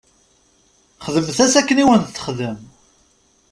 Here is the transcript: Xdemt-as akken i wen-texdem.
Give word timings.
Xdemt-as 1.05 1.53
akken 1.59 1.81
i 1.83 1.85
wen-texdem. 1.87 2.57